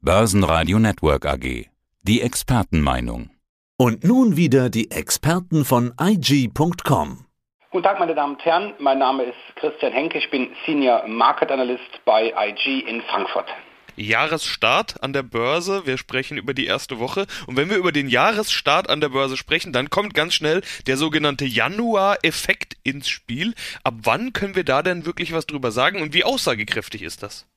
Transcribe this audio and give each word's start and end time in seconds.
Börsenradio 0.00 0.78
Network 0.78 1.26
AG. 1.26 1.66
Die 2.02 2.22
Expertenmeinung. 2.22 3.30
Und 3.76 4.04
nun 4.04 4.36
wieder 4.36 4.70
die 4.70 4.92
Experten 4.92 5.64
von 5.64 5.92
IG.com. 6.00 7.26
Guten 7.72 7.82
Tag, 7.82 7.98
meine 7.98 8.14
Damen 8.14 8.36
und 8.36 8.44
Herren. 8.44 8.74
Mein 8.78 9.00
Name 9.00 9.24
ist 9.24 9.56
Christian 9.56 9.92
Henke. 9.92 10.18
Ich 10.18 10.30
bin 10.30 10.50
Senior 10.64 11.04
Market 11.08 11.50
Analyst 11.50 11.82
bei 12.04 12.32
IG 12.32 12.78
in 12.88 13.02
Frankfurt. 13.10 13.48
Jahresstart 13.96 15.02
an 15.02 15.12
der 15.12 15.24
Börse. 15.24 15.84
Wir 15.84 15.98
sprechen 15.98 16.38
über 16.38 16.54
die 16.54 16.66
erste 16.66 17.00
Woche. 17.00 17.26
Und 17.48 17.56
wenn 17.56 17.68
wir 17.68 17.76
über 17.76 17.90
den 17.90 18.08
Jahresstart 18.08 18.88
an 18.88 19.00
der 19.00 19.08
Börse 19.08 19.36
sprechen, 19.36 19.72
dann 19.72 19.90
kommt 19.90 20.14
ganz 20.14 20.32
schnell 20.32 20.62
der 20.86 20.96
sogenannte 20.96 21.44
Januar-Effekt 21.44 22.76
ins 22.84 23.08
Spiel. 23.08 23.52
Ab 23.82 23.94
wann 24.04 24.32
können 24.32 24.54
wir 24.54 24.64
da 24.64 24.84
denn 24.84 25.06
wirklich 25.06 25.32
was 25.32 25.46
drüber 25.46 25.72
sagen 25.72 26.00
und 26.02 26.14
wie 26.14 26.22
aussagekräftig 26.22 27.02
ist 27.02 27.24
das? 27.24 27.48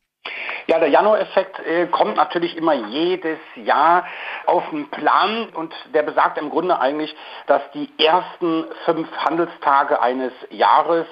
Ja, 0.71 0.79
der 0.79 0.87
Januar-Effekt 0.87 1.59
äh, 1.67 1.87
kommt 1.87 2.15
natürlich 2.15 2.55
immer 2.55 2.71
jedes 2.71 3.39
Jahr 3.55 4.07
auf 4.45 4.63
den 4.69 4.89
Plan 4.89 5.49
und 5.49 5.75
der 5.93 6.01
besagt 6.01 6.37
im 6.37 6.49
Grunde 6.49 6.79
eigentlich, 6.79 7.13
dass 7.47 7.61
die 7.73 7.91
ersten 7.97 8.63
fünf 8.85 9.09
Handelstage 9.17 10.01
eines 10.01 10.31
Jahres 10.49 11.07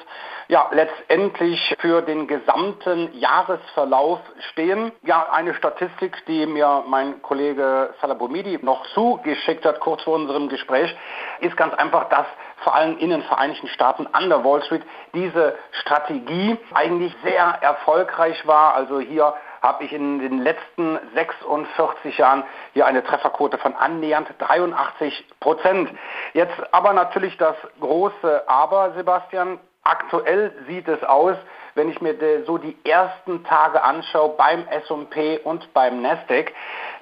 ja, 0.48 0.70
letztendlich 0.72 1.76
für 1.80 2.02
den 2.02 2.26
gesamten 2.26 3.14
Jahresverlauf 3.20 4.22
stehen. 4.52 4.94
Ja, 5.04 5.28
eine 5.30 5.54
Statistik, 5.54 6.26
die 6.26 6.46
mir 6.46 6.86
mein 6.88 7.22
Kollege 7.22 7.94
Salabomidi 8.00 8.60
noch 8.62 8.88
zugeschickt 8.94 9.66
hat, 9.66 9.82
kurz 9.82 10.04
vor 10.04 10.16
unserem 10.16 10.48
Gespräch, 10.48 10.96
ist 11.42 11.58
ganz 11.58 11.74
einfach, 11.74 12.08
dass 12.08 12.26
vor 12.64 12.76
allem 12.76 12.98
in 12.98 13.10
den 13.10 13.24
Vereinigten 13.24 13.68
Staaten 13.68 14.08
an 14.12 14.30
der 14.30 14.44
Wall 14.44 14.62
Street 14.64 14.84
diese 15.14 15.58
Strategie 15.72 16.58
eigentlich 16.74 17.14
sehr 17.24 17.44
erfolgreich 17.62 18.48
war. 18.48 18.74
Also 18.74 19.00
hier 19.00 19.34
habe 19.62 19.84
ich 19.84 19.94
in 19.94 20.20
den 20.20 20.40
letzten 20.40 21.00
46 21.16 22.18
Jahren 22.18 22.44
hier 22.74 22.86
eine 22.86 23.04
Trefferquote 23.04 23.58
von 23.58 23.76
annähernd 23.76 24.28
83 24.40 25.26
Prozent. 25.40 25.90
Jetzt 26.34 26.56
aber 26.72 26.94
natürlich 26.94 27.38
das 27.38 27.56
große 27.80 28.44
Aber, 28.48 28.94
Sebastian. 28.94 29.60
Aktuell 29.84 30.54
sieht 30.68 30.88
es 30.88 31.04
aus, 31.04 31.36
wenn 31.76 31.90
ich 31.90 32.02
mir 32.02 32.16
so 32.46 32.58
die 32.58 32.78
ersten 32.84 33.44
Tage 33.46 33.82
anschaue 33.82 34.36
beim 34.38 34.68
S&P 34.68 35.40
und 35.40 35.74
beim 35.74 36.02
Nasdaq, 36.02 36.52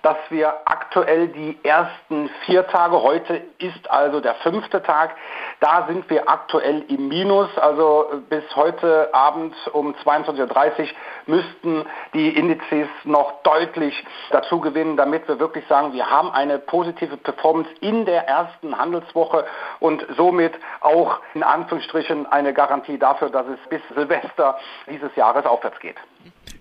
dass 0.02 0.18
wir 0.30 0.54
aktuell 0.66 1.28
die 1.30 1.58
ersten 1.64 2.30
vier 2.46 2.68
Tage, 2.68 3.02
heute 3.02 3.42
ist 3.58 3.90
also 3.90 4.20
der 4.20 4.36
fünfte 4.36 4.82
Tag, 4.82 5.16
da 5.60 5.86
sind 5.88 6.10
wir 6.10 6.30
aktuell 6.30 6.84
im 6.88 7.08
Minus. 7.08 7.56
Also 7.58 8.22
bis 8.30 8.44
heute 8.56 9.14
Abend 9.14 9.56
um 9.74 9.94
22.30 9.96 10.82
Uhr 10.82 10.88
müssten 11.26 11.86
die 12.14 12.30
Indizes 12.30 12.88
noch 13.04 13.42
deutlich 13.44 14.06
dazu 14.32 14.60
gewinnen, 14.60 14.98
damit 14.98 15.28
wir 15.28 15.40
wirklich 15.40 15.66
sagen, 15.68 15.94
wir 15.94 16.10
haben 16.10 16.32
eine 16.32 16.60
positive 16.60 17.18
Performance 17.18 17.70
in 17.82 18.06
der 18.06 18.28
ersten 18.28 18.78
Handelswoche 18.78 19.46
und 19.80 20.06
somit 20.16 20.54
auch 20.82 21.20
in 21.34 21.44
Anführungsstrichen 21.44 22.26
eine 22.28 22.54
Garantie 22.54 22.98
dafür, 22.98 23.30
dass 23.30 23.48
es 23.48 23.60
bis 23.70 23.82
Silvester 23.96 24.58
dieses 24.88 25.16
Jahres 25.16 25.46
aufwärts 25.46 25.80
geht. 25.80 25.98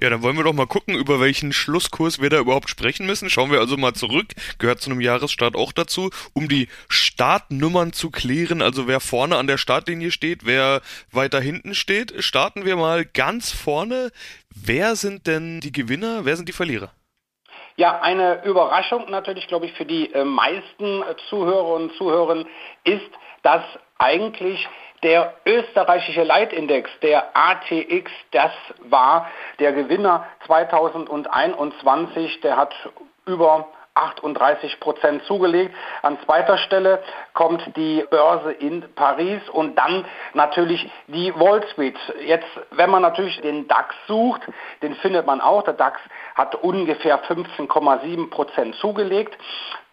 Ja, 0.00 0.10
dann 0.10 0.22
wollen 0.22 0.36
wir 0.36 0.44
doch 0.44 0.52
mal 0.52 0.66
gucken, 0.66 0.94
über 0.94 1.20
welchen 1.20 1.52
Schlusskurs 1.52 2.20
wir 2.20 2.28
da 2.28 2.38
überhaupt 2.38 2.68
sprechen 2.68 3.06
müssen. 3.06 3.30
Schauen 3.30 3.50
wir 3.50 3.60
also 3.60 3.76
mal 3.76 3.94
zurück, 3.94 4.34
gehört 4.58 4.80
zu 4.80 4.90
einem 4.90 5.00
Jahresstart 5.00 5.56
auch 5.56 5.72
dazu, 5.72 6.10
um 6.34 6.48
die 6.48 6.68
Startnummern 6.88 7.92
zu 7.92 8.10
klären, 8.10 8.60
also 8.60 8.86
wer 8.86 9.00
vorne 9.00 9.36
an 9.36 9.46
der 9.46 9.58
Startlinie 9.58 10.10
steht, 10.10 10.44
wer 10.44 10.82
weiter 11.12 11.40
hinten 11.40 11.74
steht. 11.74 12.22
Starten 12.22 12.64
wir 12.64 12.76
mal 12.76 13.04
ganz 13.04 13.50
vorne. 13.52 14.10
Wer 14.54 14.96
sind 14.96 15.26
denn 15.26 15.60
die 15.60 15.72
Gewinner, 15.72 16.24
wer 16.24 16.36
sind 16.36 16.48
die 16.48 16.52
Verlierer? 16.52 16.92
Ja, 17.76 18.00
eine 18.00 18.42
Überraschung 18.44 19.10
natürlich, 19.10 19.48
glaube 19.48 19.66
ich, 19.66 19.72
für 19.74 19.84
die 19.84 20.12
äh, 20.12 20.24
meisten 20.24 21.04
Zuhörer 21.28 21.74
und 21.74 21.92
Zuhörerinnen 21.94 22.46
ist, 22.84 23.10
dass 23.42 23.62
eigentlich 23.98 24.66
der 25.06 25.34
österreichische 25.46 26.24
Leitindex, 26.24 26.90
der 27.00 27.28
ATX, 27.32 28.10
das 28.32 28.50
war 28.80 29.30
der 29.60 29.72
Gewinner 29.72 30.26
2021. 30.46 32.40
Der 32.40 32.56
hat 32.56 32.74
über 33.24 33.68
38 33.94 34.80
Prozent 34.80 35.22
zugelegt. 35.22 35.72
An 36.02 36.18
zweiter 36.24 36.58
Stelle 36.58 37.04
kommt 37.34 37.62
die 37.76 38.04
Börse 38.10 38.50
in 38.50 38.84
Paris 38.96 39.48
und 39.50 39.76
dann 39.76 40.04
natürlich 40.34 40.90
die 41.06 41.32
Wall 41.38 41.64
Street. 41.68 41.96
Jetzt, 42.26 42.48
wenn 42.72 42.90
man 42.90 43.02
natürlich 43.02 43.40
den 43.42 43.68
DAX 43.68 43.94
sucht, 44.08 44.42
den 44.82 44.96
findet 44.96 45.24
man 45.24 45.40
auch. 45.40 45.62
Der 45.62 45.74
DAX 45.74 46.00
hat 46.34 46.56
ungefähr 46.56 47.22
15,7 47.22 48.28
Prozent 48.28 48.74
zugelegt 48.74 49.38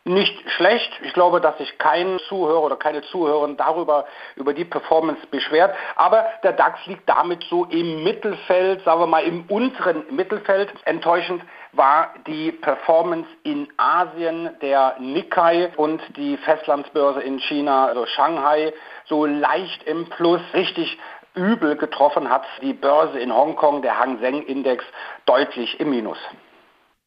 nicht 0.05 0.51
schlecht. 0.51 0.91
Ich 1.03 1.13
glaube, 1.13 1.39
dass 1.39 1.57
sich 1.57 1.77
kein 1.77 2.19
Zuhörer 2.27 2.61
oder 2.61 2.75
keine 2.75 3.01
Zuhörerin 3.03 3.55
darüber 3.55 4.05
über 4.35 4.53
die 4.53 4.65
Performance 4.65 5.25
beschwert. 5.27 5.73
Aber 5.95 6.25
der 6.43 6.53
DAX 6.53 6.85
liegt 6.87 7.07
damit 7.07 7.43
so 7.49 7.65
im 7.65 8.03
Mittelfeld, 8.03 8.83
sagen 8.83 8.99
wir 8.99 9.07
mal 9.07 9.23
im 9.23 9.45
unteren 9.47 10.03
Mittelfeld. 10.13 10.73
Enttäuschend 10.83 11.41
war 11.71 12.13
die 12.27 12.51
Performance 12.51 13.29
in 13.43 13.67
Asien 13.77 14.49
der 14.61 14.95
Nikkei 14.99 15.71
und 15.77 16.01
die 16.17 16.35
Festlandsbörse 16.37 17.21
in 17.21 17.39
China, 17.39 17.87
also 17.87 18.05
Shanghai, 18.05 18.73
so 19.05 19.25
leicht 19.25 19.83
im 19.83 20.09
Plus. 20.09 20.41
Richtig 20.53 20.97
übel 21.33 21.77
getroffen 21.77 22.29
hat 22.29 22.43
die 22.61 22.73
Börse 22.73 23.19
in 23.19 23.33
Hongkong, 23.33 23.81
der 23.81 23.97
Hang 23.97 24.19
Seng 24.19 24.43
Index, 24.43 24.83
deutlich 25.25 25.79
im 25.79 25.89
Minus. 25.89 26.17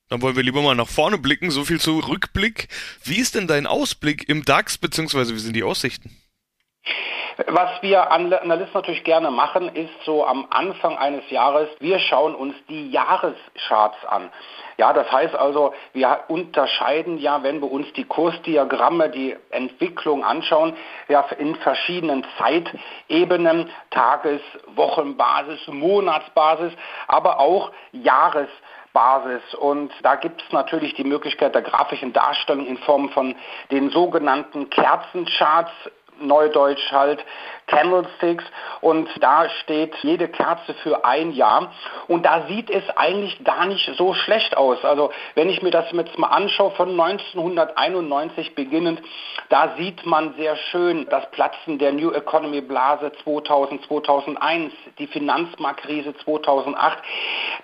Dann 0.09 0.23
wollen 0.23 0.37
wir 0.37 0.45
lieber 0.45 0.63
mal 0.63 0.77
nach 0.77 0.89
vorne 0.89 1.19
blicken, 1.19 1.51
so 1.51 1.65
viel 1.65 1.81
zu 1.81 1.99
Rückblick. 1.99 2.69
Wie 3.03 3.19
ist 3.19 3.35
denn 3.35 3.49
dein 3.49 3.67
Ausblick 3.67 4.29
im 4.29 4.45
DAX, 4.45 4.79
beziehungsweise 4.79 5.35
wie 5.35 5.39
sind 5.41 5.57
die 5.57 5.65
Aussichten? 5.65 6.17
Was 7.49 7.83
wir 7.83 8.11
Analysten 8.11 8.71
natürlich 8.73 9.05
gerne 9.05 9.31
machen, 9.31 9.69
ist 9.69 9.93
so 10.07 10.25
am 10.25 10.47
Anfang 10.49 10.97
eines 10.97 11.29
Jahres, 11.29 11.69
wir 11.81 11.99
schauen 11.99 12.35
uns 12.35 12.55
die 12.69 12.91
Jahrescharts 12.91 14.03
an. 14.07 14.31
Ja, 14.79 14.95
das 14.95 15.11
heißt 15.13 15.35
also, 15.35 15.75
wir 15.93 16.21
unterscheiden 16.29 17.19
ja, 17.19 17.43
wenn 17.43 17.61
wir 17.61 17.71
uns 17.71 17.93
die 17.93 18.05
Kursdiagramme, 18.05 19.11
die 19.11 19.37
Entwicklung 19.51 20.25
anschauen, 20.25 20.75
ja 21.09 21.21
in 21.39 21.57
verschiedenen 21.57 22.25
Zeitebenen, 22.39 23.69
Tages-, 23.91 24.41
Wochenbasis, 24.75 25.61
Monatsbasis, 25.67 26.73
aber 27.07 27.39
auch 27.39 27.71
Jahresbasis. 27.93 28.55
Basis. 28.97 29.55
Und 29.55 29.93
da 30.03 30.15
gibt 30.15 30.43
es 30.43 30.53
natürlich 30.53 30.95
die 30.95 31.05
Möglichkeit 31.05 31.55
der 31.55 31.61
grafischen 31.61 32.15
Darstellung 32.15 32.67
in 32.67 32.79
Form 32.79 33.11
von 33.11 33.35
den 33.71 33.91
sogenannten 33.91 34.71
Kerzencharts 34.71 35.71
Neudeutsch 36.21 36.93
halt 36.93 37.25
Candlesticks 37.67 38.45
und 38.81 39.09
da 39.21 39.49
steht 39.63 39.95
jede 40.03 40.29
Kerze 40.29 40.75
für 40.83 41.05
ein 41.05 41.33
Jahr 41.33 41.73
und 42.07 42.25
da 42.25 42.47
sieht 42.47 42.71
es 42.71 42.85
eigentlich 42.97 43.43
gar 43.45 43.67
nicht 43.67 43.91
so 43.97 44.15
schlecht 44.15 44.57
aus. 44.57 44.85
Also 44.85 45.11
wenn 45.35 45.49
ich 45.49 45.63
mir 45.63 45.71
das 45.71 45.91
jetzt 45.91 46.19
mal 46.19 46.29
anschaue 46.29 46.71
von 46.73 46.91
1991 46.91 48.55
beginnend, 48.55 49.03
da 49.49 49.75
sieht 49.77 50.07
man 50.07 50.35
sehr 50.35 50.57
schön 50.71 51.07
das 51.09 51.29
Platzen 51.33 51.79
der 51.79 51.93
New 51.93 52.13
Economy 52.13 52.61
Blase 52.61 53.13
2000, 53.25 53.85
2001, 53.87 54.73
die 54.99 55.07
Finanzmarktkrise 55.09 56.15
2008, 56.25 56.99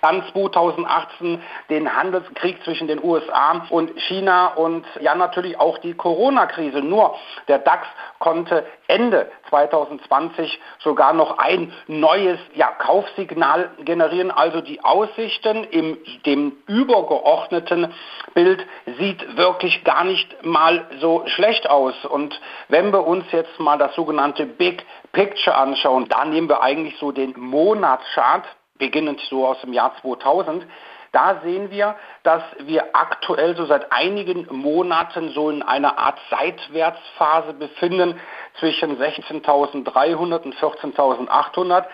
dann 0.01 0.23
2018 0.33 1.41
den 1.69 1.95
Handelskrieg 1.95 2.61
zwischen 2.63 2.87
den 2.87 3.01
USA 3.03 3.65
und 3.69 3.91
China 4.01 4.47
und 4.55 4.85
ja 4.99 5.15
natürlich 5.15 5.59
auch 5.59 5.77
die 5.77 5.93
Corona-Krise. 5.93 6.81
Nur 6.81 7.15
der 7.47 7.59
DAX 7.59 7.87
konnte 8.19 8.42
Ende 8.87 9.31
2020 9.49 10.59
sogar 10.79 11.13
noch 11.13 11.37
ein 11.37 11.71
neues 11.87 12.39
ja, 12.55 12.67
Kaufsignal 12.67 13.71
generieren. 13.83 14.31
Also 14.31 14.61
die 14.61 14.83
Aussichten 14.83 15.63
im 15.65 15.97
dem 16.25 16.57
übergeordneten 16.67 17.93
Bild 18.33 18.65
sieht 18.97 19.37
wirklich 19.37 19.83
gar 19.83 20.03
nicht 20.03 20.43
mal 20.45 20.85
so 20.99 21.23
schlecht 21.27 21.69
aus. 21.69 21.93
Und 22.05 22.39
wenn 22.67 22.91
wir 22.91 23.05
uns 23.05 23.25
jetzt 23.31 23.59
mal 23.59 23.77
das 23.77 23.95
sogenannte 23.95 24.45
Big 24.45 24.85
Picture 25.11 25.55
anschauen, 25.55 26.07
da 26.09 26.25
nehmen 26.25 26.49
wir 26.49 26.61
eigentlich 26.61 26.97
so 26.97 27.11
den 27.11 27.33
Monatschart, 27.37 28.45
beginnend 28.77 29.21
so 29.29 29.47
aus 29.47 29.61
dem 29.61 29.71
Jahr 29.73 29.93
2000, 30.01 30.65
da 31.13 31.39
sehen 31.43 31.71
wir, 31.71 31.95
dass 32.23 32.43
wir 32.59 32.87
aktuell 32.93 33.55
so 33.55 33.65
seit 33.65 33.91
einigen 33.91 34.47
Monaten 34.51 35.29
so 35.29 35.49
in 35.49 35.61
einer 35.61 35.97
Art 35.97 36.19
Seitwärtsphase 36.29 37.53
befinden 37.53 38.19
zwischen 38.59 38.99
16.300 38.99 40.43
und 40.43 40.55
14.800. 40.55 41.85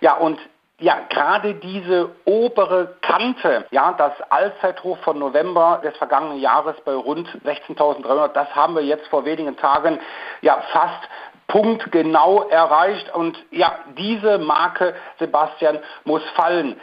Ja, 0.00 0.14
und 0.16 0.38
ja, 0.78 0.98
gerade 1.08 1.54
diese 1.54 2.10
obere 2.26 2.96
Kante, 3.00 3.64
ja, 3.70 3.94
das 3.94 4.12
Allzeithoch 4.28 4.98
von 4.98 5.18
November 5.18 5.80
des 5.82 5.96
vergangenen 5.96 6.38
Jahres 6.38 6.76
bei 6.84 6.92
rund 6.92 7.26
16.300, 7.46 8.28
das 8.28 8.54
haben 8.54 8.74
wir 8.74 8.82
jetzt 8.82 9.08
vor 9.08 9.24
wenigen 9.24 9.56
Tagen 9.56 9.98
ja 10.42 10.62
fast 10.72 11.08
punktgenau 11.48 12.48
erreicht 12.48 13.14
und 13.14 13.38
ja, 13.50 13.78
diese 13.96 14.38
Marke, 14.38 14.94
Sebastian, 15.18 15.78
muss 16.04 16.22
fallen. 16.34 16.78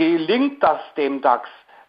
Gelingt 0.00 0.62
das 0.62 0.80
dem 0.96 1.20
DAX, 1.20 1.46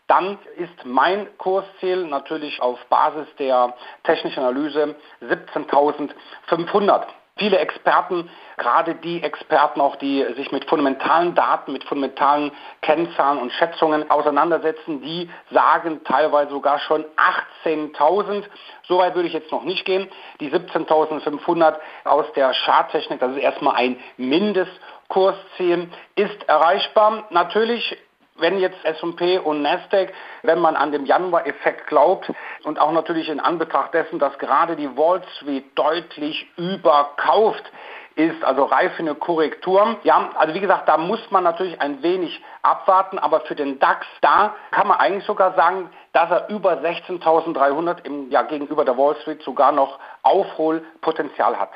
dann 0.08 0.38
ist 0.58 0.84
mein 0.84 1.30
Kursziel 1.38 2.04
natürlich 2.08 2.62
auf 2.62 2.78
Basis 2.90 3.26
der 3.40 3.74
technischen 4.04 4.44
Analyse 4.44 4.98
17.500. 5.22 7.06
Viele 7.38 7.58
Experten, 7.60 8.30
gerade 8.58 8.96
die 8.96 9.24
Experten 9.24 9.80
auch, 9.80 9.96
die 9.96 10.26
sich 10.36 10.52
mit 10.52 10.68
fundamentalen 10.68 11.36
Daten, 11.36 11.72
mit 11.72 11.86
fundamentalen 11.86 12.52
Kennzahlen 12.82 13.40
und 13.40 13.54
Schätzungen 13.54 14.12
auseinandersetzen, 14.12 15.02
die 15.02 15.30
sagen 15.50 16.02
teilweise 16.04 16.52
sogar 16.52 16.80
schon 16.80 17.06
18.000. 17.64 18.44
So 18.90 18.98
weit 18.98 19.16
würde 19.16 19.30
ich 19.30 19.34
jetzt 19.34 19.54
noch 19.54 19.64
nicht 19.64 19.86
gehen. 19.86 20.10
Die 20.42 20.52
17.500 20.52 21.78
aus 22.04 22.26
der 22.34 22.54
Charttechnik, 22.54 23.22
das 23.22 23.32
ist 23.32 23.42
erstmal 23.42 23.76
ein 23.78 23.98
Mindestkursziel, 25.12 25.90
ist 26.16 26.44
erreichbar. 26.48 27.26
Natürlich 27.30 27.98
wenn 28.38 28.58
jetzt 28.58 28.84
S&P 28.84 29.38
und 29.38 29.62
Nasdaq, 29.62 30.12
wenn 30.42 30.58
man 30.58 30.76
an 30.76 30.92
den 30.92 31.06
Januar-Effekt 31.06 31.86
glaubt 31.86 32.32
und 32.64 32.80
auch 32.80 32.92
natürlich 32.92 33.30
in 33.30 33.40
Anbetracht 33.40 33.94
dessen, 33.94 34.18
dass 34.18 34.36
gerade 34.40 34.76
die 34.76 34.98
Wall 34.98 35.22
Street 35.36 35.66
deutlich 35.76 36.48
überkauft 36.58 37.72
ist, 38.16 38.44
also 38.44 38.64
reif 38.64 38.94
für 38.96 39.14
Korrektur. 39.14 40.00
Ja, 40.04 40.32
also 40.36 40.56
wie 40.56 40.60
gesagt, 40.60 40.90
da 40.90 40.98
muss 40.98 41.20
man 41.30 41.44
natürlich 41.44 41.80
ein 41.82 42.02
wenig 42.02 42.42
abwarten, 42.64 43.20
aber 43.20 43.42
für 43.42 43.54
den 43.54 43.78
DAX, 43.78 44.08
da 44.22 44.56
kann 44.72 44.88
man 44.88 44.98
eigentlich 44.98 45.26
sogar 45.26 45.54
sagen, 45.54 45.92
dass 46.14 46.32
er 46.32 46.50
über 46.50 46.82
16.300 46.82 48.04
im, 48.06 48.32
ja, 48.32 48.42
gegenüber 48.42 48.86
der 48.86 48.98
Wall 48.98 49.16
Street 49.22 49.44
sogar 49.44 49.72
noch 49.72 50.00
Aufholpotenzial 50.24 51.60
hat. 51.60 51.72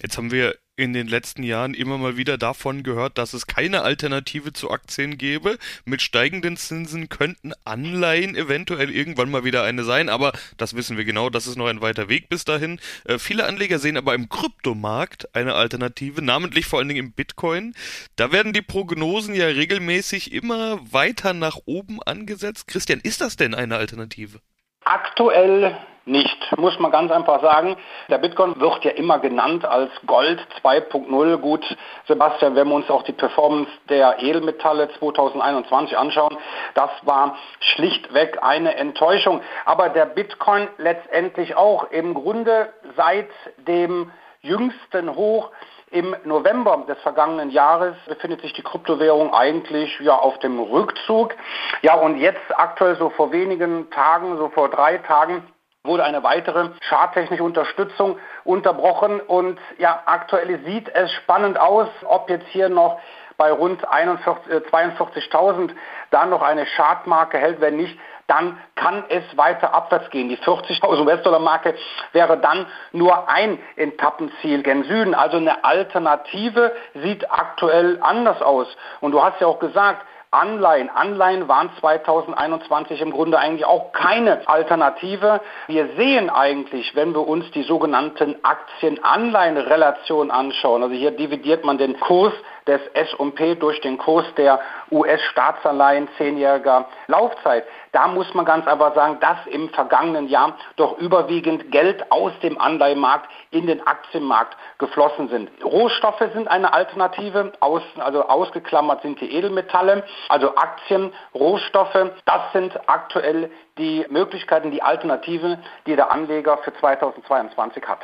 Jetzt 0.00 0.16
haben 0.16 0.32
wir 0.32 0.54
in 0.80 0.92
den 0.92 1.06
letzten 1.06 1.42
Jahren 1.42 1.74
immer 1.74 1.98
mal 1.98 2.16
wieder 2.16 2.38
davon 2.38 2.82
gehört, 2.82 3.18
dass 3.18 3.34
es 3.34 3.46
keine 3.46 3.82
Alternative 3.82 4.52
zu 4.52 4.70
Aktien 4.70 5.18
gäbe. 5.18 5.58
Mit 5.84 6.02
steigenden 6.02 6.56
Zinsen 6.56 7.08
könnten 7.08 7.52
Anleihen 7.64 8.34
eventuell 8.34 8.90
irgendwann 8.90 9.30
mal 9.30 9.44
wieder 9.44 9.62
eine 9.62 9.84
sein, 9.84 10.08
aber 10.08 10.32
das 10.56 10.74
wissen 10.74 10.96
wir 10.96 11.04
genau, 11.04 11.30
das 11.30 11.46
ist 11.46 11.56
noch 11.56 11.66
ein 11.66 11.80
weiter 11.82 12.08
Weg 12.08 12.28
bis 12.28 12.44
dahin. 12.44 12.80
Äh, 13.04 13.18
viele 13.18 13.46
Anleger 13.46 13.78
sehen 13.78 13.96
aber 13.96 14.14
im 14.14 14.28
Kryptomarkt 14.28 15.34
eine 15.34 15.54
Alternative, 15.54 16.22
namentlich 16.22 16.66
vor 16.66 16.78
allen 16.78 16.88
Dingen 16.88 17.06
im 17.06 17.12
Bitcoin. 17.12 17.74
Da 18.16 18.32
werden 18.32 18.52
die 18.52 18.62
Prognosen 18.62 19.34
ja 19.34 19.46
regelmäßig 19.46 20.32
immer 20.32 20.80
weiter 20.92 21.34
nach 21.34 21.58
oben 21.66 22.02
angesetzt. 22.02 22.66
Christian, 22.66 23.00
ist 23.00 23.20
das 23.20 23.36
denn 23.36 23.54
eine 23.54 23.76
Alternative? 23.76 24.40
Aktuell 24.84 25.76
nicht, 26.04 26.56
muss 26.56 26.78
man 26.78 26.90
ganz 26.90 27.10
einfach 27.12 27.40
sagen. 27.42 27.76
Der 28.08 28.18
Bitcoin 28.18 28.58
wird 28.60 28.84
ja 28.84 28.92
immer 28.92 29.18
genannt 29.18 29.64
als 29.64 29.90
Gold 30.06 30.40
2.0. 30.62 31.36
Gut, 31.36 31.64
Sebastian, 32.06 32.56
wenn 32.56 32.68
wir 32.68 32.74
uns 32.74 32.90
auch 32.90 33.02
die 33.02 33.12
Performance 33.12 33.70
der 33.88 34.22
Edelmetalle 34.22 34.90
2021 34.98 35.96
anschauen, 35.96 36.36
das 36.74 36.90
war 37.02 37.36
schlichtweg 37.60 38.38
eine 38.42 38.74
Enttäuschung. 38.76 39.40
Aber 39.64 39.88
der 39.90 40.06
Bitcoin 40.06 40.68
letztendlich 40.78 41.54
auch 41.56 41.90
im 41.90 42.14
Grunde 42.14 42.72
seit 42.96 43.28
dem 43.58 44.10
jüngsten 44.42 45.14
Hoch 45.14 45.50
im 45.90 46.14
November 46.24 46.84
des 46.88 46.98
vergangenen 47.00 47.50
Jahres 47.50 47.96
befindet 48.06 48.40
sich 48.42 48.52
die 48.52 48.62
Kryptowährung 48.62 49.34
eigentlich 49.34 49.98
ja 50.00 50.16
auf 50.16 50.38
dem 50.38 50.60
Rückzug. 50.60 51.34
Ja, 51.82 51.94
und 51.94 52.18
jetzt 52.18 52.40
aktuell 52.56 52.96
so 52.96 53.10
vor 53.10 53.32
wenigen 53.32 53.90
Tagen, 53.90 54.38
so 54.38 54.48
vor 54.50 54.68
drei 54.68 54.98
Tagen, 54.98 55.42
wurde 55.82 56.04
eine 56.04 56.22
weitere 56.22 56.70
charttechnische 56.88 57.42
Unterstützung 57.42 58.18
unterbrochen 58.44 59.20
und 59.20 59.58
ja, 59.78 60.02
aktuell 60.04 60.60
sieht 60.64 60.88
es 60.94 61.10
spannend 61.12 61.58
aus, 61.58 61.88
ob 62.04 62.28
jetzt 62.28 62.46
hier 62.48 62.68
noch 62.68 63.00
bei 63.38 63.50
rund 63.50 63.82
42.000 63.86 65.70
äh, 65.70 65.74
da 66.10 66.26
noch 66.26 66.42
eine 66.42 66.66
Chartmarke 66.66 67.38
hält. 67.38 67.62
Wenn 67.62 67.78
nicht, 67.78 67.98
dann 68.26 68.58
kann 68.74 69.04
es 69.08 69.24
weiter 69.38 69.72
abwärts 69.72 70.10
gehen. 70.10 70.28
Die 70.28 70.36
40.000 70.36 71.06
US-Dollar-Marke 71.06 71.74
wäre 72.12 72.36
dann 72.36 72.66
nur 72.92 73.30
ein 73.30 73.58
Etappenziel 73.76 74.62
gen 74.62 74.84
Süden. 74.84 75.14
Also 75.14 75.38
eine 75.38 75.64
Alternative 75.64 76.72
sieht 77.02 77.30
aktuell 77.32 77.98
anders 78.02 78.42
aus. 78.42 78.66
Und 79.00 79.12
du 79.12 79.22
hast 79.22 79.40
ja 79.40 79.46
auch 79.46 79.58
gesagt, 79.58 80.04
Anleihen. 80.32 80.88
Anleihen 80.90 81.48
waren 81.48 81.70
2021 81.80 83.00
im 83.00 83.10
Grunde 83.10 83.40
eigentlich 83.40 83.66
auch 83.66 83.90
keine 83.90 84.46
Alternative. 84.46 85.40
Wir 85.66 85.88
sehen 85.96 86.30
eigentlich, 86.30 86.94
wenn 86.94 87.12
wir 87.14 87.26
uns 87.26 87.50
die 87.50 87.64
sogenannten 87.64 88.36
Aktien-Anleihen-Relation 88.44 90.30
anschauen, 90.30 90.84
also 90.84 90.94
hier 90.94 91.10
dividiert 91.10 91.64
man 91.64 91.78
den 91.78 91.98
Kurs 91.98 92.32
des 92.66 92.80
S&P 92.94 93.54
durch 93.54 93.80
den 93.80 93.98
Kurs 93.98 94.26
der 94.36 94.60
US-Staatsanleihen 94.90 96.08
zehnjähriger 96.16 96.86
Laufzeit. 97.06 97.64
Da 97.92 98.06
muss 98.08 98.32
man 98.34 98.44
ganz 98.44 98.66
einfach 98.66 98.94
sagen, 98.94 99.18
dass 99.20 99.38
im 99.46 99.68
vergangenen 99.70 100.28
Jahr 100.28 100.56
doch 100.76 100.98
überwiegend 100.98 101.72
Geld 101.72 102.10
aus 102.10 102.32
dem 102.42 102.60
Anleihenmarkt 102.60 103.28
in 103.50 103.66
den 103.66 103.84
Aktienmarkt 103.86 104.56
geflossen 104.78 105.28
sind. 105.28 105.50
Rohstoffe 105.64 106.22
sind 106.32 106.48
eine 106.48 106.72
Alternative, 106.72 107.52
aus, 107.60 107.82
also 107.98 108.26
ausgeklammert 108.26 109.02
sind 109.02 109.20
die 109.20 109.32
Edelmetalle, 109.34 110.04
also 110.28 110.54
Aktien, 110.56 111.12
Rohstoffe. 111.34 112.10
Das 112.24 112.52
sind 112.52 112.78
aktuell 112.88 113.50
die 113.78 114.06
Möglichkeiten, 114.08 114.70
die 114.70 114.82
Alternativen, 114.82 115.62
die 115.86 115.96
der 115.96 116.12
Anleger 116.12 116.58
für 116.58 116.72
2022 116.74 117.82
hat. 117.86 118.00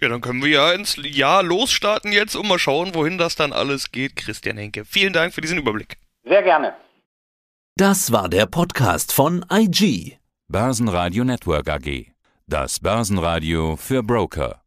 Ja, 0.00 0.08
dann 0.10 0.20
können 0.20 0.42
wir 0.42 0.50
ja 0.50 0.72
ins 0.72 0.96
Jahr 1.02 1.42
losstarten 1.42 2.12
jetzt 2.12 2.36
und 2.36 2.46
mal 2.46 2.58
schauen, 2.58 2.94
wohin 2.94 3.16
das 3.16 3.34
dann 3.34 3.52
alles 3.54 3.92
geht. 3.92 4.14
Christian 4.16 4.58
Henke, 4.58 4.84
vielen 4.84 5.14
Dank 5.14 5.32
für 5.32 5.40
diesen 5.40 5.56
Überblick. 5.56 5.96
Sehr 6.24 6.42
gerne. 6.42 6.74
Das 7.76 8.12
war 8.12 8.28
der 8.28 8.46
Podcast 8.46 9.12
von 9.12 9.44
IG. 9.50 10.18
Börsenradio 10.48 11.24
Network 11.24 11.68
AG. 11.68 12.12
Das 12.46 12.78
Börsenradio 12.80 13.76
für 13.76 14.02
Broker. 14.02 14.65